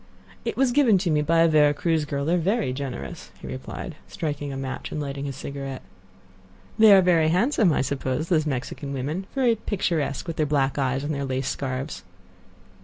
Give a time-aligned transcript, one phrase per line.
[0.45, 3.45] "It was given to me by a Vera Cruz girl; they are very generous," he
[3.45, 5.83] replied, striking a match and lighting his cigarette.
[6.79, 11.03] "They are very handsome, I suppose, those Mexican women; very picturesque, with their black eyes
[11.03, 12.01] and their lace scarfs."